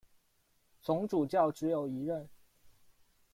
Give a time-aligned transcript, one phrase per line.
[0.81, 2.27] 总主教只有一任。